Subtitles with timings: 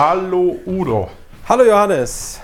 [0.00, 1.10] Hallo Udo.
[1.46, 2.40] Hallo Johannes.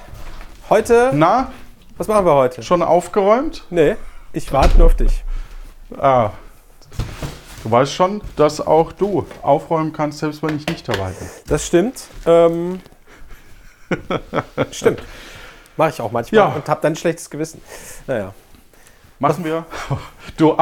[0.69, 1.51] Heute, Na,
[1.97, 2.63] was machen wir heute?
[2.63, 3.65] schon aufgeräumt?
[3.71, 3.97] Nee,
[4.35, 5.25] ich warte nur auf dich.
[5.98, 6.32] Ah,
[7.64, 11.29] du weißt schon, dass auch du aufräumen kannst, selbst wenn ich nicht dabei bin.
[11.48, 12.08] Das stimmt.
[12.27, 12.82] Ähm,
[14.70, 15.02] stimmt.
[15.79, 16.46] Mache ich auch manchmal Ja.
[16.57, 17.62] und habe dann ein schlechtes Gewissen.
[18.07, 18.34] Naja.
[19.18, 19.64] Machen wir.
[20.36, 20.54] Du,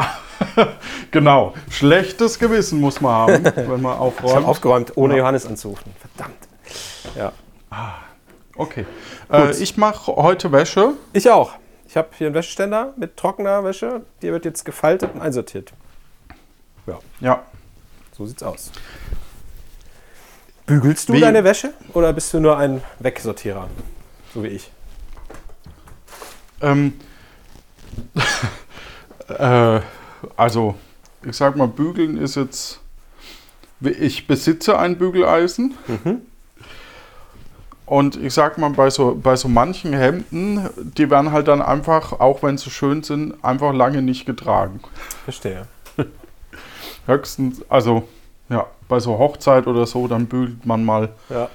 [1.11, 1.55] genau.
[1.71, 4.47] Schlechtes Gewissen muss man haben, wenn man Ich habe aufräumt.
[4.47, 5.23] aufgeräumt, ohne Ja.
[5.23, 5.93] Johannes anzurufen.
[5.99, 6.37] Verdammt.
[7.17, 7.33] Ja.
[8.57, 8.87] Okay.
[9.33, 10.93] Äh, ich mache heute Wäsche.
[11.13, 11.53] Ich auch.
[11.89, 14.03] Ich habe hier einen Wäscheständer mit trockener Wäsche.
[14.23, 15.73] Die wird jetzt gefaltet und einsortiert.
[16.87, 17.43] Ja, Ja.
[18.17, 18.71] so sieht's aus.
[20.67, 23.69] Bügelst du Wie- deine Wäsche oder bist du nur ein Wegsortierer?
[24.33, 24.71] So wie ich.
[26.63, 26.95] Ähm,
[29.29, 29.81] äh,
[30.37, 30.75] also,
[31.25, 32.81] ich sag mal, bügeln ist jetzt.
[33.81, 35.75] Ich besitze ein Bügeleisen.
[37.87, 42.19] Und ich sag mal, bei so, bei so manchen Hemden, die werden halt dann einfach,
[42.19, 44.81] auch wenn sie schön sind, einfach lange nicht getragen.
[45.25, 45.67] Verstehe.
[47.07, 48.09] Höchstens, also,
[48.49, 51.51] ja, bei so Hochzeit oder so, dann bügelt man mal, Ja.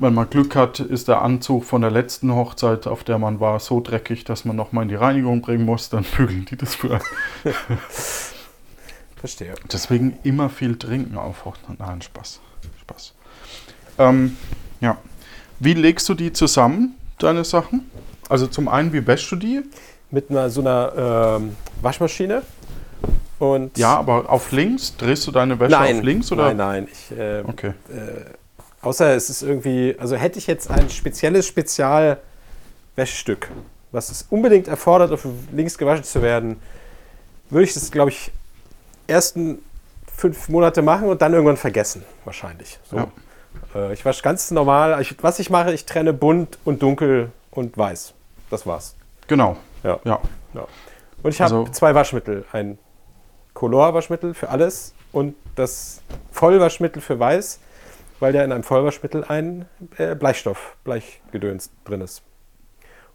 [0.00, 3.60] wenn man Glück hat, ist der Anzug von der letzten Hochzeit, auf der man war,
[3.60, 6.98] so dreckig, dass man nochmal in die Reinigung bringen muss, dann bügeln die das für.
[9.16, 9.54] Verstehe.
[9.72, 11.78] Deswegen immer viel trinken auf Hochzeit.
[11.78, 12.40] Nein, Spaß.
[12.80, 13.14] Spaß.
[13.98, 14.36] Ähm,
[14.82, 14.98] ja.
[15.58, 17.90] Wie legst du die zusammen, deine Sachen?
[18.28, 19.62] Also zum einen, wie wäschst du die?
[20.10, 22.42] Mit einer, so einer ähm, Waschmaschine.
[23.38, 24.94] Und Ja, aber auf links?
[24.96, 26.30] Drehst du deine Wäsche nein, auf links?
[26.30, 26.52] Oder?
[26.52, 26.88] nein, nein.
[26.92, 27.72] Ich, äh, Okay.
[28.82, 33.48] Außer es ist irgendwie, also hätte ich jetzt ein spezielles Spezialwäschstück,
[33.92, 36.56] was es unbedingt erfordert, auf links gewaschen zu werden,
[37.48, 38.32] würde ich das, glaube ich,
[39.06, 39.60] ersten
[40.16, 42.80] fünf Monate machen und dann irgendwann vergessen, wahrscheinlich.
[42.90, 42.96] So.
[42.96, 43.06] Ja.
[43.74, 45.00] Äh, ich wasche ganz normal.
[45.00, 48.14] Ich, was ich mache, ich trenne bunt und dunkel und weiß.
[48.50, 48.96] Das war's.
[49.28, 49.56] Genau.
[49.82, 49.98] Ja.
[50.04, 50.20] Ja.
[50.54, 50.66] Ja.
[51.22, 52.44] Und ich habe Also- zwei Waschmittel.
[52.52, 52.78] Ein
[53.54, 57.60] Color-Waschmittel für alles und das Vollwaschmittel für weiß,
[58.20, 59.66] weil ja in einem Vollwaschmittel ein
[59.98, 62.22] äh, Bleichstoff, Bleichgedöns drin ist.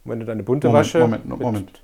[0.04, 1.00] Und wenn du deine bunte Moment, Wasche.
[1.00, 1.82] Moment, mit- Moment.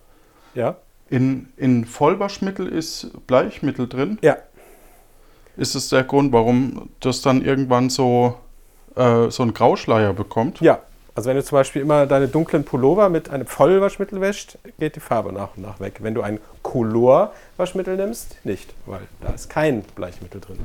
[0.53, 0.75] Ja?
[1.09, 4.17] In, in Vollwaschmittel ist Bleichmittel drin.
[4.21, 4.37] Ja.
[5.57, 8.37] Ist es der Grund, warum das dann irgendwann so,
[8.95, 10.59] äh, so einen Grauschleier bekommt?
[10.61, 10.79] Ja.
[11.15, 14.99] Also wenn du zum Beispiel immer deine dunklen Pullover mit einem Vollwaschmittel wäscht, geht die
[14.99, 15.97] Farbe nach und nach weg.
[15.99, 20.59] Wenn du ein Color-Waschmittel nimmst, nicht, weil da ist kein Bleichmittel drin.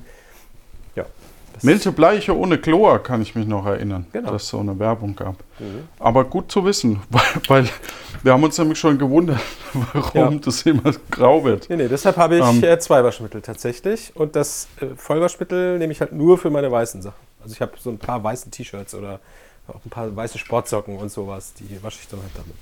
[0.97, 1.05] Ja.
[1.53, 4.31] Das Milde Bleiche ohne Chlor kann ich mich noch erinnern, Genau.
[4.31, 5.35] dass es so eine Werbung gab.
[5.99, 7.69] Aber gut zu wissen, weil, weil
[8.23, 9.41] wir haben uns nämlich schon gewundert,
[9.93, 10.39] warum Ja.
[10.39, 11.69] das immer grau wird.
[11.69, 12.63] Nee, nee, deshalb habe ich Ähm.
[12.63, 14.13] äh, zwei Waschmittel tatsächlich.
[14.15, 17.28] Und das äh, Vollwaschmittel nehme ich halt nur für meine weißen Sachen.
[17.49, 19.21] Also ich habe so ein paar weiße T-Shirts oder
[19.69, 21.55] auch ein paar weiße Sportsocken und sowas.
[21.55, 22.55] Die wasche ich dann halt damit.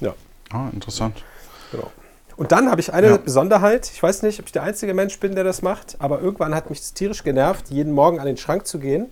[0.00, 0.14] Ja,
[0.50, 1.22] Ah, interessant.
[1.70, 1.90] genau.
[2.38, 3.16] Und dann habe ich eine Ja.
[3.18, 3.90] Besonderheit.
[3.92, 6.70] Ich weiß nicht, ob ich der einzige Mensch bin, der das macht, aber irgendwann hat
[6.70, 9.10] mich das tierisch genervt, jeden Morgen an den Schrank zu gehen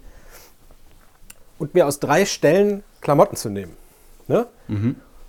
[1.58, 3.76] und mir aus drei Stellen Klamotten zu nehmen.
[4.28, 4.46] Ne?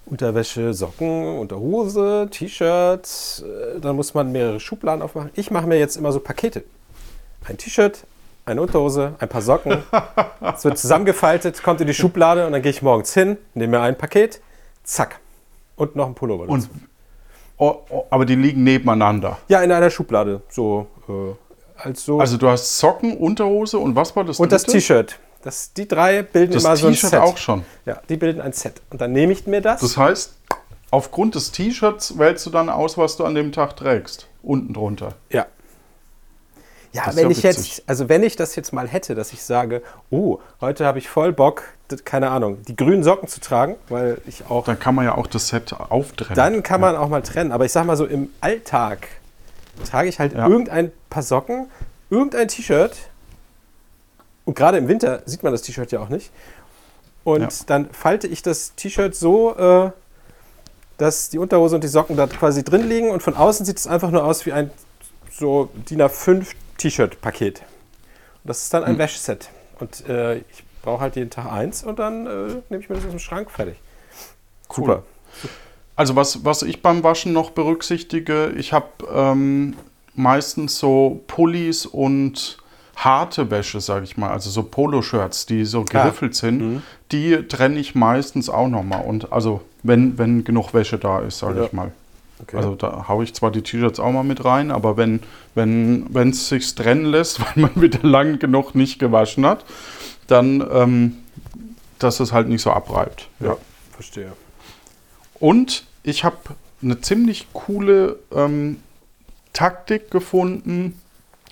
[0.05, 3.43] Unterwäsche, Socken, Unterhose, T-Shirt.
[3.45, 5.29] äh, Dann muss man mehrere Schubladen aufmachen.
[5.35, 6.63] Ich mache mir jetzt immer so Pakete.
[7.45, 8.05] Ein T-Shirt,
[8.49, 9.83] eine Unterhose, ein paar Socken.
[10.55, 13.83] Es wird zusammengefaltet, kommt in die Schublade und dann gehe ich morgens hin, nehme mir
[13.83, 14.41] ein Paket,
[14.83, 15.19] zack.
[15.75, 16.43] Und noch ein Pullover.
[16.47, 16.53] dazu.
[16.53, 16.69] Und,
[17.57, 19.37] oh, oh, aber die liegen nebeneinander.
[19.47, 20.41] ja, in einer Schublade.
[20.49, 22.19] So, äh, als so.
[22.19, 24.79] Also du hast Socken, Unterhose und was war das und das dritte?
[24.79, 25.19] T-Shirt.
[25.41, 27.19] Das, die drei bilden Das immer so ein T-Shirt Set.
[27.21, 27.63] auch schon.
[27.85, 28.81] Ja, die bilden ein Set.
[28.89, 29.79] Und dann nehme ich mir das.
[29.79, 30.37] Das heißt,
[30.91, 34.27] aufgrund des T-Shirts wählst du dann aus, was du an dem Tag trägst.
[34.43, 35.13] Unten drunter.
[35.29, 35.45] Ja.
[36.91, 37.77] Ja, Das wenn ich witzig.
[37.77, 41.07] jetzt, also wenn ich das jetzt mal hätte, dass ich sage, oh, heute habe ich
[41.07, 41.63] voll Bock,
[42.03, 45.27] keine Ahnung, die grünen Socken zu tragen, weil ich auch, Dann kann man ja auch
[45.27, 46.35] das Set auftrennen.
[46.35, 47.51] dann kann man auch mal trennen.
[47.51, 49.07] Aber ich sag mal so, im Alltag
[49.89, 50.47] trage ich halt Ja.
[50.47, 51.67] irgendein paar Socken,
[52.09, 52.95] irgendein T-Shirt
[54.45, 56.31] und gerade im Winter sieht man das T-Shirt ja auch nicht.
[57.23, 57.49] Und Ja.
[57.67, 59.91] dann falte ich das T-Shirt so, äh,
[60.97, 63.85] dass die Unterhose und die Socken da quasi drin liegen und von außen sieht es
[63.87, 64.71] einfach nur aus wie ein
[65.31, 66.47] so DIN A5
[66.79, 67.59] T-Shirt-Paket.
[67.59, 68.89] Und das ist dann Hm.
[68.93, 69.49] ein Wäscheset.
[69.79, 72.29] Und äh, ich brauche halt jeden Tag eins und dann äh,
[72.69, 73.75] nehme ich mir das aus dem Schrank fertig.
[74.75, 74.85] Cool.
[74.85, 75.03] Super.
[75.95, 79.75] Also was, was ich beim Waschen noch berücksichtige, ich habe ähm,
[80.15, 82.57] meistens so Pullis und
[82.95, 87.95] harte Wäsche, sage ich mal, also so Poloshirts, die so geriffelt sind, die trenne ich
[87.95, 89.05] meistens auch nochmal.
[89.05, 91.65] Und also wenn, wenn genug Wäsche da ist, sage Ja.
[91.65, 91.91] ich mal.
[92.41, 92.57] Okay.
[92.57, 95.21] Also da haue ich zwar die T-Shirts auch mal mit rein, aber wenn
[95.55, 99.65] wenn wenn es sich trennen lässt, weil man wieder lang genug nicht gewaschen hat,
[100.27, 101.17] dann, ähm,
[101.97, 103.27] dass es halt nicht so abreibt.
[103.39, 103.57] Ja,
[103.91, 104.31] verstehe.
[105.39, 106.37] Und ich habe
[106.81, 108.77] eine ziemlich coole ähm,
[109.53, 110.99] Taktik gefunden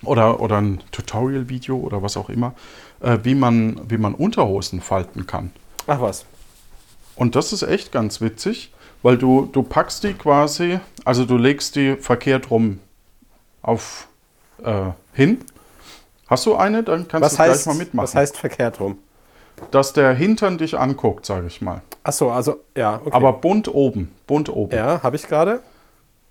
[0.03, 2.53] oder, oder ein Tutorial-Video oder was auch immer,
[3.01, 5.51] äh, wie, man, wie man Unterhosen falten kann.
[5.87, 6.25] Ach was.
[7.15, 8.71] Und das ist echt ganz witzig,
[9.03, 12.79] weil du, du packst die quasi, also du legst die verkehrt rum
[13.61, 14.07] auf
[14.63, 15.39] äh, hin.
[16.27, 16.83] Hast du eine?
[16.83, 18.03] Dann kannst Was du gleich heißt, mal mitmachen.
[18.03, 18.97] was heißt verkehrt rum?
[19.71, 21.81] Dass der Hintern dich anguckt, sage ich mal.
[22.03, 23.09] Ach so, also, ja, okay.
[23.11, 24.75] Aber bunt oben, bunt oben.
[24.75, 25.61] ja, habe ich gerade.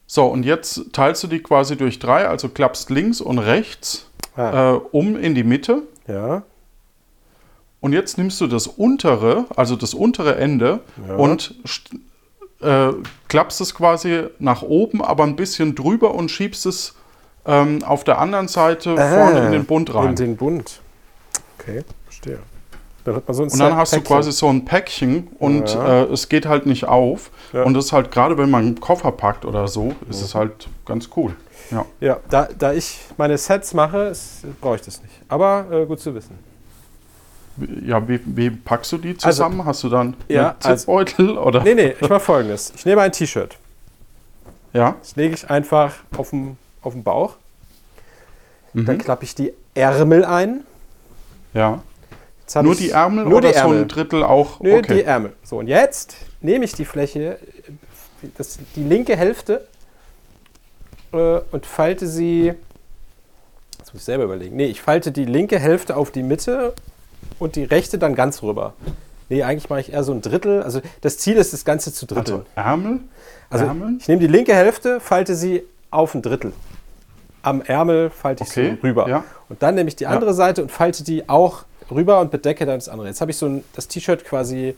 [0.06, 4.74] So, und jetzt teilst du die quasi durch drei, also klappst links und rechts Ah.
[4.74, 5.82] äh, um in die Mitte.
[6.06, 6.42] Ja.
[7.80, 11.14] Und jetzt nimmst du das untere, also das untere Ende Ja.
[11.16, 11.54] und
[12.61, 12.88] äh,
[13.29, 16.94] klappst es quasi nach oben, aber ein bisschen drüber und schiebst es
[17.47, 20.11] ähm, auf der anderen Seite vorne in den Bund rein.
[20.11, 20.81] In den Bund.
[21.58, 22.38] Okay, verstehe.
[23.05, 24.17] Dann hat man so Und dann hast du Päckchen.
[24.17, 26.03] quasi so ein Päckchen und Ja.
[26.03, 27.31] äh, es geht halt nicht auf.
[27.53, 27.62] Ja.
[27.62, 30.69] Und das ist halt gerade, wenn man einen Koffer packt oder so, ist es halt
[30.85, 31.37] ganz cool.
[31.70, 31.85] Ja.
[32.00, 34.12] Ja, da, da ich meine Sets mache,
[34.61, 35.14] brauche ich das nicht.
[35.29, 36.37] Aber äh, gut zu wissen.
[37.85, 39.64] Ja, wie, wie packst du die zusammen?
[39.64, 41.62] Hast du dann Also Ja, einen Zipbeutel oder?
[41.62, 42.73] Nee, nee, ich mache folgendes.
[42.76, 43.56] Ich nehme ein T-Shirt.
[44.73, 47.37] Ja, Das lege ich einfach auf den, auf den Bauch.
[48.75, 48.99] Dann mhm.
[48.99, 50.64] klappe ich die Ärmel ein.
[51.55, 51.82] ja.
[52.62, 53.81] Nur ich- die Ärmel nur oder die so Ärmel.
[53.82, 54.61] ein Drittel auch?
[54.61, 55.00] Nö, die okay.
[55.00, 55.32] Ärmel.
[55.43, 57.38] So, und jetzt nehme ich die Fläche,
[58.38, 59.67] das, die linke Hälfte
[61.12, 62.52] äh, und falte sie.
[63.79, 64.55] Jetzt muss ich selber überlegen.
[64.55, 66.75] Nee, ich falte die linke Hälfte auf die Mitte
[67.38, 68.74] und die rechte dann ganz rüber.
[69.28, 70.62] Nee, eigentlich mache ich eher so ein Drittel.
[70.62, 72.42] Also das Ziel ist, das Ganze zu dritteln.
[72.54, 73.00] Also Ärmel?
[73.50, 73.96] Also Ärmel?
[73.98, 76.52] ich nehme die linke Hälfte, falte sie auf ein Drittel.
[77.42, 79.08] Am Ärmel falte ich Okay, sie rüber.
[79.08, 79.24] ja.
[79.48, 80.10] Und dann nehme ich die Ja.
[80.10, 83.06] andere Seite und falte die auch rüber und bedecke dann das andere.
[83.08, 84.74] Jetzt habe ich so ein, das T-Shirt quasi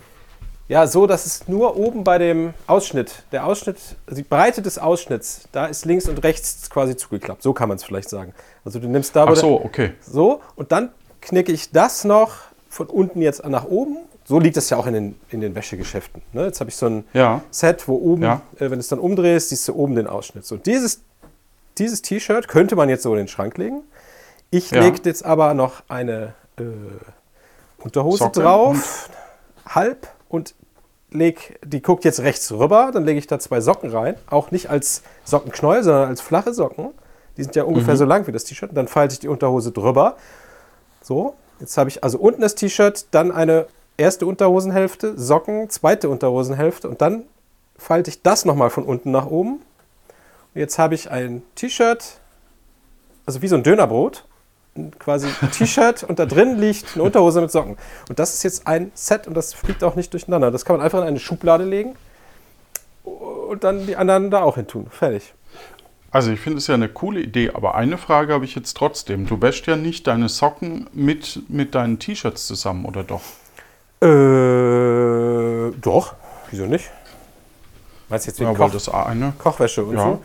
[0.69, 4.79] ja so, dass es nur oben bei dem Ausschnitt, der Ausschnitt, also die Breite des
[4.79, 7.43] Ausschnitts, da ist links und rechts quasi zugeklappt.
[7.43, 8.35] So kann man es vielleicht sagen.
[8.67, 9.93] Also du nimmst da Ach so, okay.
[10.03, 10.91] so, und dann
[11.21, 12.33] knicke ich das noch
[12.69, 13.99] von unten jetzt nach oben.
[14.25, 16.21] So liegt das ja auch in den, in den Wäschegeschäften.
[16.35, 16.45] Ne?
[16.47, 17.41] Jetzt habe ich so ein Ja.
[17.51, 18.43] Set, wo oben, Ja.
[18.57, 20.45] äh, wenn du es dann umdrehst, siehst du oben den Ausschnitt.
[20.45, 21.01] So, dieses
[21.79, 23.83] dieses T-Shirt könnte man jetzt so in den Schrank legen.
[24.51, 24.81] Ich Ja.
[24.81, 26.65] lege jetzt aber noch eine äh,
[27.79, 29.09] Unterhose Socke drauf,
[29.65, 30.55] halb, und
[31.11, 32.91] leg, die guckt jetzt rechts rüber.
[32.93, 34.17] Dann lege ich da zwei Socken rein.
[34.29, 36.89] Auch nicht als Sockenknäuel, sondern als flache Socken.
[37.37, 37.99] Die sind ja ungefähr Mhm.
[37.99, 38.71] so lang wie das T-Shirt.
[38.75, 40.17] Dann falte ich die Unterhose drüber.
[41.03, 43.67] So, jetzt habe ich also unten das T-Shirt, dann eine
[43.97, 47.25] erste Unterhosenhälfte, Socken, zweite Unterhosenhälfte und dann
[47.77, 49.63] falte ich das nochmal von unten nach oben.
[50.55, 52.19] Und jetzt habe ich ein T-Shirt,
[53.27, 54.25] also wie so ein Dönerbrot,
[54.99, 57.77] quasi ein T-Shirt und da drin liegt eine Unterhose mit Socken.
[58.09, 60.51] Und das ist jetzt ein Set und das fliegt auch nicht durcheinander.
[60.51, 61.97] Das kann man einfach in eine Schublade legen
[63.05, 64.87] und dann die anderen da auch hin tun.
[64.91, 65.35] Fertig.
[66.11, 69.27] Also ich finde es ja eine coole Idee, aber eine Frage habe ich jetzt trotzdem.
[69.27, 73.21] Du wäschst ja nicht deine Socken mit, mit deinen T-Shirts zusammen, oder doch?
[74.01, 76.15] Äh, doch.
[76.51, 76.91] Wieso nicht?
[78.09, 79.35] Meinst du jetzt wegen Ja, Koch das eine.
[79.39, 80.03] Kochwäsche und Ja.
[80.05, 80.23] so?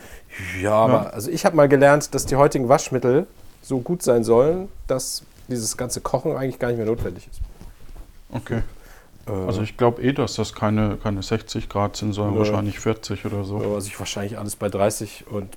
[0.62, 1.02] Ja, aber Ja.
[1.10, 3.26] also ich habe mal gelernt, dass die heutigen Waschmittel
[3.60, 7.40] so gut sein sollen, dass dieses ganze Kochen eigentlich gar nicht mehr notwendig ist.
[8.32, 8.62] Okay.
[9.26, 12.38] Äh, Also ich glaube eh, dass das keine, keine 60 Grad sind, sondern Ja.
[12.40, 13.58] wahrscheinlich 40 oder so.
[13.58, 15.56] also ich wahrscheinlich alles bei 30 und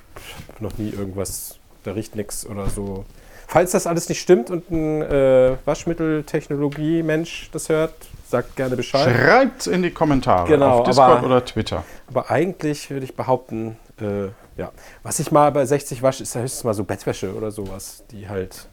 [0.59, 3.05] noch nie irgendwas, da riecht nichts oder so.
[3.49, 7.93] Falls das alles nicht stimmt und ein äh, Waschmitteltechnologie-Mensch das hört,
[8.29, 9.15] sagt gerne Bescheid.
[9.15, 11.83] Schreibt in die Kommentare Genau, auf Discord aber- oder Twitter.
[12.07, 14.25] Aber eigentlich würde ich behaupten, äh,
[14.57, 14.71] ja.
[15.03, 18.27] Was ich mal bei 60 wasche, ist ja höchstens mal so Bettwäsche oder sowas, die
[18.27, 18.67] halt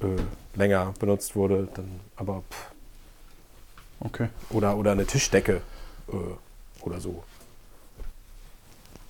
[0.00, 0.06] äh,
[0.58, 1.68] länger benutzt wurde.
[1.74, 2.70] Dann, aber pff,
[4.00, 4.28] Okay.
[4.50, 5.62] oder, oder eine Tischdecke
[6.08, 6.12] äh,
[6.82, 7.22] oder so.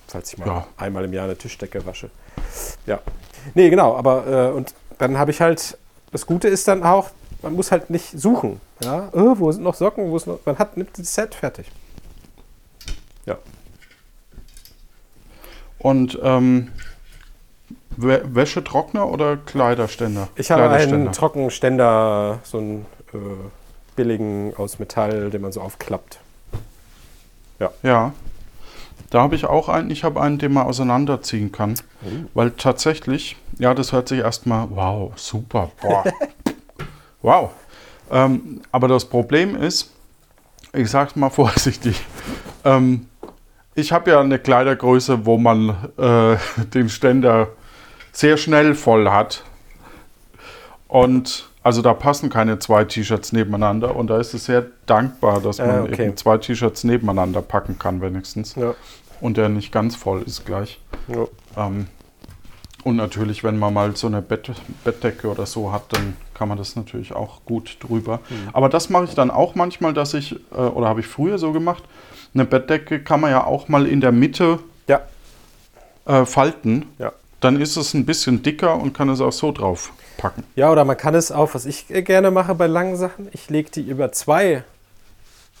[0.07, 0.67] Falls ich mal Ja.
[0.77, 2.09] einmal im Jahr eine Tischdecke wasche.
[2.85, 2.99] Ja.
[3.53, 5.77] Nee, genau, aber äh, und dann habe ich halt,
[6.11, 7.09] das Gute ist dann auch,
[7.41, 8.61] man muss halt nicht suchen.
[8.81, 11.67] Ja, äh, wo sind noch Socken, wo ist noch, man hat, nimmt das Set fertig.
[13.25, 13.37] Ja.
[15.79, 16.71] Und ähm,
[17.97, 20.29] Wä- Wäschetrockner oder Kleiderständer?
[20.35, 21.11] Ich habe einen.
[21.11, 23.17] Trockenständer, so einen äh,
[23.97, 26.19] billigen aus Metall, den man so aufklappt.
[27.83, 28.13] Ja.
[29.09, 31.75] Da habe ich auch einen, ich habe einen, den man auseinanderziehen kann.
[32.03, 32.09] Oh.
[32.33, 36.03] Weil tatsächlich, ja, das hört sich erstmal, wow, super, boah.
[37.21, 37.51] wow.
[38.11, 39.91] Ähm, aber das Problem ist,
[40.73, 42.01] ich sag's mal vorsichtig,
[42.65, 43.07] ähm,
[43.75, 46.37] ich habe ja eine Kleidergröße, wo man äh,
[46.73, 47.49] den Ständer
[48.11, 49.43] sehr schnell voll hat.
[50.87, 55.57] Und also da passen keine zwei T-Shirts nebeneinander und da ist es sehr dankbar, dass
[55.57, 56.05] man Ah, okay.
[56.05, 58.55] eben zwei T-Shirts nebeneinander packen kann wenigstens.
[58.55, 58.73] Ja.
[59.19, 60.79] Und der nicht ganz voll ist gleich.
[61.09, 61.25] Ja.
[61.57, 61.87] Ähm,
[62.85, 64.49] und natürlich, wenn man mal so eine Bett,
[64.85, 68.21] Bettdecke oder so hat, dann kann man das natürlich auch gut drüber.
[68.29, 68.49] Mhm.
[68.53, 71.51] Aber das mache ich dann auch manchmal, dass ich, äh, oder habe ich früher so
[71.51, 71.83] gemacht,
[72.33, 75.01] eine Bettdecke kann man ja auch mal in der Mitte Ja.
[76.05, 76.85] äh, falten.
[76.97, 77.11] Ja.
[77.39, 80.43] Dann ist es ein bisschen dicker und kann es auch so drauf packen.
[80.55, 83.49] Ja, oder man kann es auch, was ich äh, gerne mache bei langen Sachen, ich
[83.49, 84.63] lege die über zwei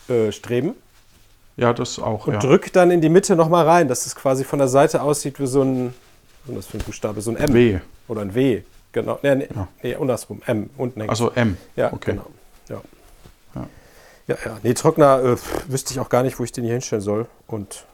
[0.09, 0.73] äh, Streben
[1.55, 2.25] Ja, das auch.
[2.27, 2.39] und ja.
[2.39, 5.45] drücke dann in die Mitte nochmal rein, dass es quasi von der Seite aussieht wie
[5.47, 5.93] so ein,
[6.45, 7.53] was ist das für ein Buchstabe, so ein M.
[7.53, 7.79] W.
[8.07, 8.63] Oder ein W.
[8.93, 9.19] Genau.
[9.21, 9.67] Nee, nee, Ja.
[9.83, 10.41] nee andersrum.
[10.47, 10.69] M.
[10.77, 11.57] Unten hängt Also M.
[11.75, 12.11] Ja, okay.
[12.11, 12.25] genau.
[12.69, 12.81] Ja.
[13.53, 13.67] Ja.
[14.27, 14.57] Ja, ja.
[14.63, 17.27] Nee, Trockner äh, wüsste ich auch gar nicht, wo ich den hier hinstellen soll.
[17.45, 17.85] Und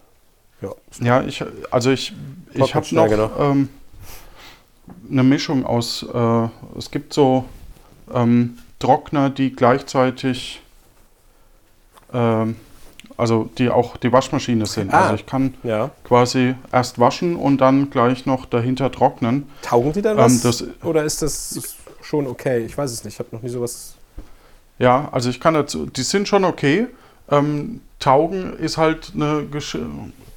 [0.63, 0.71] ja.
[1.01, 2.13] Ja, ich, also ich,
[2.53, 3.51] ich habe schnell, noch genau.
[3.51, 3.69] ähm,
[5.11, 7.45] eine Mischung aus, äh, es gibt so
[8.13, 10.61] ähm, Trockner, die gleichzeitig,
[12.13, 12.55] ähm,
[13.17, 14.93] also die auch die Waschmaschine sind.
[14.93, 15.03] Ah.
[15.03, 15.91] Also ich kann Ja.
[16.03, 19.47] quasi erst waschen und dann gleich noch dahinter trocknen.
[19.61, 20.41] Taugen die dann Ähm, was?
[20.41, 22.65] das- Oder ist das schon okay?
[22.65, 23.13] Ich weiß es nicht.
[23.13, 23.95] Ich habe noch nie sowas.
[24.79, 26.87] Ja, also ich kann dazu, die sind schon okay.
[27.29, 29.45] Ähm, taugen ist halt eine,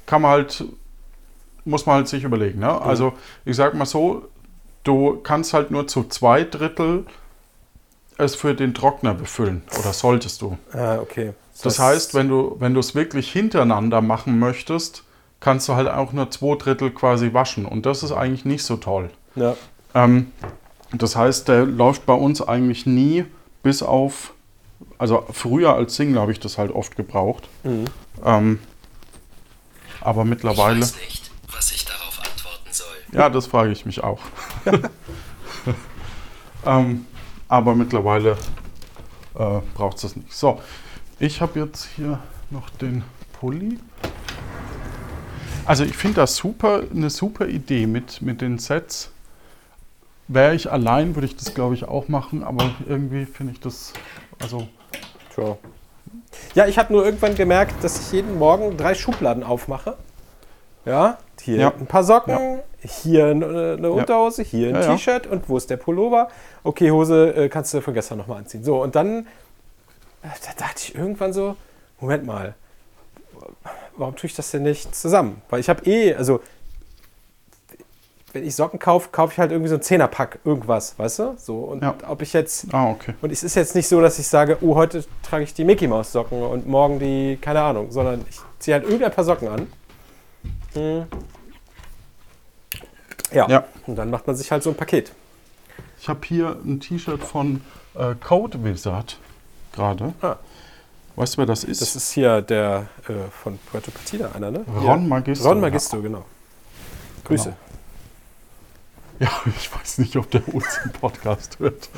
[0.07, 0.65] kann man halt,
[1.65, 2.59] muss man halt sich überlegen.
[2.59, 2.81] Ne?
[2.81, 3.13] Also
[3.45, 4.27] ich sag mal so,
[4.83, 7.05] du kannst halt nur zu zwei Drittel
[8.17, 10.57] es für den Trockner befüllen oder solltest du.
[10.73, 11.33] Ah, okay.
[11.61, 15.03] Das heißt, wenn du wenn du es wirklich hintereinander machen möchtest,
[15.39, 18.77] kannst du halt auch nur zwei Drittel quasi waschen und das ist eigentlich nicht so
[18.77, 19.11] toll.
[19.35, 19.55] Ja.
[19.93, 20.31] Ähm,
[20.93, 23.25] das heißt, der läuft bei uns eigentlich nie
[23.61, 24.33] bis auf,
[24.97, 27.47] also früher als Single habe ich das halt oft gebraucht.
[27.63, 27.85] Mhm.
[28.23, 28.59] Ähm,
[30.01, 32.87] aber Ich mittlerweile, weiß nicht, was ich darauf antworten soll.
[33.11, 34.19] ja, das frage ich mich auch.
[36.65, 37.05] ähm,
[37.47, 38.31] aber mittlerweile
[39.35, 40.33] äh, braucht es das nicht.
[40.33, 40.61] So,
[41.19, 43.79] ich habe jetzt hier noch den Pulli.
[45.65, 49.11] Also ich finde das super, eine super Idee mit, mit den Sets.
[50.29, 53.93] Wäre ich allein, würde ich das glaube ich auch machen, aber irgendwie finde ich das,
[54.39, 54.67] also
[55.37, 55.55] Tja.
[56.55, 59.95] Ja, ich habe nur irgendwann gemerkt, dass ich jeden Morgen drei Schubladen aufmache.
[60.85, 61.73] Ja, hier Ja.
[61.77, 64.91] ein paar Socken, hier eine, eine Unterhose, hier ein Ja, ja.
[64.93, 66.29] T-Shirt und wo ist der Pullover?
[66.63, 68.63] Okay, Hose äh, kannst du von gestern nochmal anziehen.
[68.63, 69.27] So, und dann
[70.23, 71.55] äh, da dachte ich irgendwann so,
[71.99, 72.55] Moment mal,
[73.97, 75.41] warum tue ich das denn nicht zusammen?
[75.49, 76.39] Weil ich habe eh, also
[78.37, 81.35] wenn ich Socken kaufe, kaufe ich halt irgendwie so ein Zehnerpack irgendwas, weißt du?
[81.37, 81.95] So, und Ja.
[82.07, 83.15] ob ich jetzt ah okay.
[83.21, 85.87] und es ist jetzt nicht so, dass ich sage, oh, heute trage ich die Mickey
[85.87, 89.67] Maus Socken und morgen die, keine Ahnung, sondern ich ziehe halt irgendein paar Socken an.
[90.73, 91.05] Hm.
[93.33, 93.47] Ja.
[93.49, 93.63] Ja.
[93.87, 95.11] Und dann macht man sich halt so ein Paket.
[95.99, 97.61] Ich habe hier ein T-Shirt von
[97.95, 99.17] äh, Code Wizard
[99.73, 100.13] gerade.
[100.21, 100.35] Ah.
[101.15, 101.81] Weißt du, wer das ist?
[101.81, 104.63] Das ist hier der äh, von Puerto Partida, einer, ne?
[104.75, 104.95] Ron Ja.
[104.97, 105.47] Magisto.
[105.49, 106.23] Ron Magisto, genau.
[107.25, 107.53] Grüße.
[109.19, 111.89] Ja, ich weiß nicht, ob der uns im Podcast hört.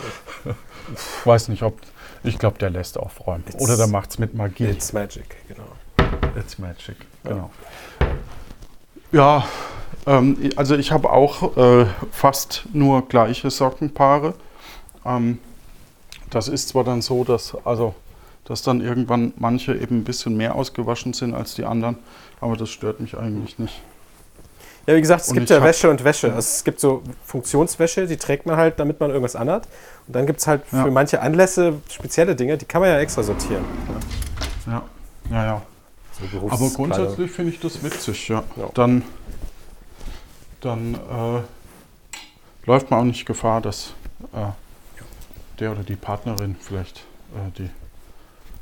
[0.93, 1.77] Ich weiß nicht, ob.
[2.23, 3.43] Ich glaube, der lässt aufräumen.
[3.47, 4.65] It's- Oder der macht es mit Magie.
[4.65, 5.67] It's Magic, genau.
[6.37, 7.49] It's Magic, genau.
[9.11, 9.45] Ja,
[10.05, 14.33] ähm, also ich habe auch äh, fast nur gleiche Sockenpaare.
[15.05, 15.39] Ähm,
[16.29, 17.95] das ist zwar dann so, dass also
[18.45, 21.97] dass dann irgendwann manche eben ein bisschen mehr ausgewaschen sind als die anderen,
[22.41, 23.81] aber das stört mich eigentlich nicht.
[24.87, 26.27] Ja, wie gesagt, es Und gibt ja Wäsche und Wäsche.
[26.27, 29.67] Also es gibt so Funktionswäsche, die trägt man halt, damit man irgendwas anhat.
[30.07, 30.83] Und dann gibt es halt Ja.
[30.83, 33.63] für manche Anlässe spezielle Dinge, die kann man ja extra sortieren.
[34.65, 34.83] Ja,
[35.31, 35.61] ja, ja.
[36.31, 38.43] So Aber grundsätzlich finde ich das witzig, ja.
[38.55, 38.69] Ja.
[38.73, 39.03] Dann,
[40.61, 41.41] dann äh,
[42.65, 43.93] läuft man auch nicht Gefahr, dass
[44.33, 44.47] äh,
[45.59, 46.99] der oder die Partnerin vielleicht
[47.35, 47.69] äh, die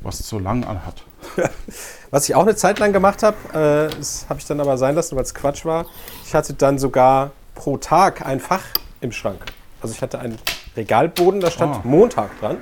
[0.00, 1.02] was zu lang anhat.
[2.10, 4.94] Was ich auch eine Zeit lang gemacht habe, äh, das habe ich dann aber sein
[4.94, 5.86] lassen, weil es Quatsch war.
[6.24, 8.62] Ich hatte dann sogar pro Tag ein Fach
[9.00, 9.40] im Schrank.
[9.82, 10.38] Also ich hatte einen
[10.76, 11.80] Regalboden, da stand Ah.
[11.84, 12.56] Montag dran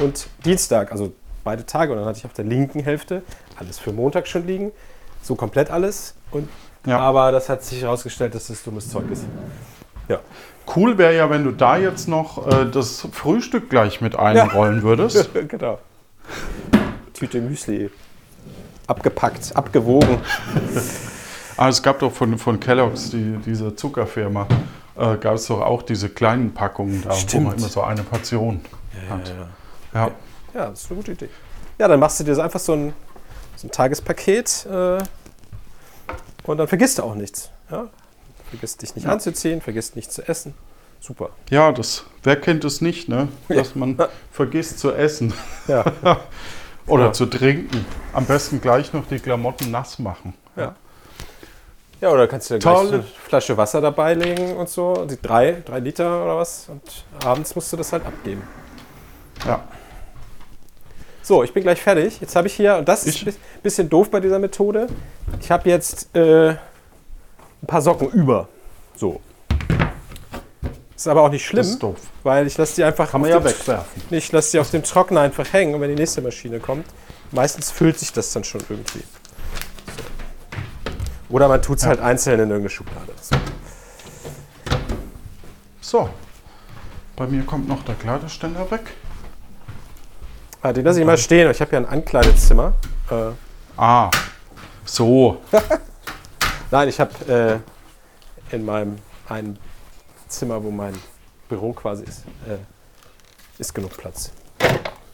[0.00, 1.12] und Dienstag, also
[1.44, 1.92] beide Tage.
[1.92, 3.22] Und dann hatte ich auf der linken Hälfte
[3.58, 4.72] alles für Montag schon liegen,
[5.22, 6.14] so komplett alles.
[6.30, 6.48] Und,
[6.84, 6.98] Ja.
[6.98, 9.24] Aber das hat sich herausgestellt, dass das dummes Zeug ist.
[10.08, 10.18] Ja.
[10.74, 15.30] Cool wäre ja, wenn du da jetzt noch äh, das Frühstück gleich mit einrollen würdest.
[15.48, 15.78] genau.
[17.22, 17.88] Tüte Müsli.
[18.88, 20.18] Abgepackt, abgewogen.
[21.56, 24.48] Ah, es gab doch von, von Kellogg's, die, diese Zuckerfirma,
[24.96, 27.32] äh, gab es doch auch diese kleinen Packungen da, Stimmt.
[27.44, 28.60] wo man immer so eine Portion
[29.08, 29.28] hat.
[29.28, 30.00] ja.
[30.00, 30.10] Ja.
[30.52, 31.28] Ja, das ist eine gute Idee.
[31.78, 32.92] Ja, dann machst du dir so einfach so ein,
[33.54, 34.98] so ein Tagespaket äh,
[36.42, 37.50] und dann vergisst du auch nichts.
[37.70, 37.86] Ja?
[38.50, 39.12] Vergisst dich nicht Ja.
[39.12, 40.54] anzuziehen, vergisst nichts zu essen.
[40.98, 41.30] Super.
[41.50, 43.28] Ja, das, wer kennt es nicht, ne?
[43.48, 43.96] Dass man
[44.32, 45.32] vergisst zu essen
[45.68, 45.84] Ja.
[46.86, 47.84] oder zu trinken.
[48.12, 50.34] Am besten gleich noch die Klamotten nass machen.
[50.56, 50.74] Ja.
[52.00, 55.06] Ja, oder kannst du dir gleich Tolle- eine Flasche Wasser dabei legen und so.
[55.08, 56.68] Die drei, drei Liter oder was.
[56.68, 56.82] Und
[57.24, 58.42] abends musst du das halt abgeben.
[59.46, 59.62] Ja.
[61.22, 62.20] So, ich bin gleich fertig.
[62.20, 64.88] Jetzt habe ich hier, und das ist Ich- ein bisschen doof bei dieser Methode,
[65.40, 66.58] ich habe jetzt äh, ein
[67.68, 68.48] paar Socken über.
[68.96, 69.20] So.
[71.02, 71.96] Ist aber auch nicht schlimm, Das ist doof.
[72.22, 74.02] weil ich lasse die einfach Kann man ja wegwerfen.
[74.10, 76.86] Ich lasse die auf dem Trockner einfach hängen und wenn die nächste Maschine kommt,
[77.32, 79.00] meistens füllt sich das dann schon irgendwie.
[79.00, 79.04] So.
[81.34, 83.12] Oder man tut es halt einzeln in irgendeine Schublade.
[83.20, 83.34] So.
[85.80, 86.08] So.
[87.16, 88.92] Bei mir kommt noch der Kleiderständer weg.
[90.62, 91.50] Ah, den lasse ich mal stehen.
[91.50, 92.74] Ich habe ja ein Ankleidezimmer.
[93.10, 93.30] Äh,
[93.76, 94.08] Ah.
[94.84, 95.42] So.
[96.70, 97.60] nein, ich habe
[98.52, 99.58] äh, in meinem ein
[100.32, 100.94] Zimmer, wo mein
[101.48, 102.56] Büro quasi ist, äh,
[103.58, 104.32] ist genug Platz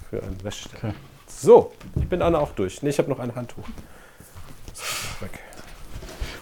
[0.08, 0.88] für einen Wäscheständer.
[0.88, 0.96] Okay.
[1.26, 2.82] So, ich bin dann auch durch.
[2.82, 3.64] Nee, ich habe noch ein Handtuch.
[5.20, 5.40] Weg.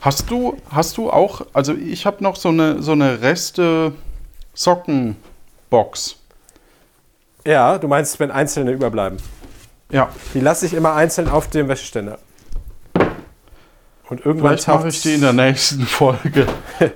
[0.00, 3.92] Hast du, hast du auch, also ich habe noch so eine, so eine Reste
[4.54, 6.16] Sockenbox.
[7.45, 9.18] Ja, du meinst, wenn einzelne überbleiben.
[9.90, 12.18] Ja, Die lasse ich immer einzeln auf dem Wäscheständer.
[14.08, 16.46] Und irgendwann vielleicht mache ich die in der nächsten Folge.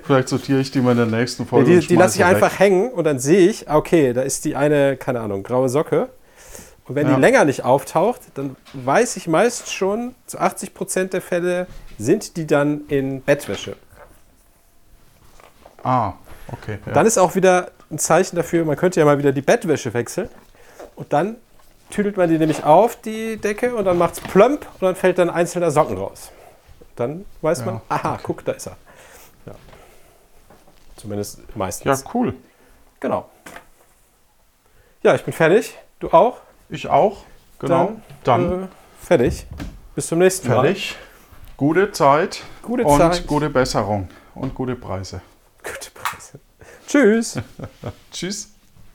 [0.03, 1.69] vielleicht sortiere ich die mal in der nächsten Folge.
[1.69, 2.35] die, und die lasse ich weg.
[2.35, 5.67] einfach hängen und dann sehe ich, ah, okay, da ist die eine, keine Ahnung, graue
[5.67, 6.07] Socke.
[6.87, 7.15] Und wenn Ja.
[7.15, 12.47] die länger nicht auftaucht, dann weiß ich meist schon, zu 80% der Fälle sind die
[12.47, 13.75] dann in Bettwäsche.
[15.83, 16.13] Ah,
[16.51, 16.79] okay.
[16.85, 16.93] Ja.
[16.93, 20.29] Dann ist auch wieder ein Zeichen dafür, man könnte ja mal wieder die Bettwäsche wechseln.
[20.95, 21.35] Und dann
[21.89, 25.17] tüdelt man die nämlich auf, die Decke, und dann macht es plömp und dann fällt
[25.17, 26.31] dann ein einzelner Socken raus.
[26.95, 28.77] Dann weiß Ja, man, aha, guck, da ist er.
[29.45, 29.53] Ja.
[30.97, 32.01] Zumindest meistens.
[32.03, 32.33] ja, cool.
[32.99, 33.29] Genau.
[35.03, 35.77] Ja, ich bin fertig.
[35.99, 36.37] Du auch?
[36.69, 37.23] Ich auch.
[37.59, 37.93] Genau.
[38.23, 38.67] Dann, äh,
[38.99, 39.45] fertig.
[39.95, 40.61] Bis zum nächsten Mal.
[40.61, 40.95] fertig.
[41.57, 42.43] Gute Zeit.
[42.61, 43.27] Gute und Zeit.
[43.27, 44.09] gute Besserung.
[44.35, 45.21] Und gute Preise.
[45.63, 46.39] Gute Preise.
[46.87, 47.39] Tschüss.
[48.11, 48.49] Tschüss.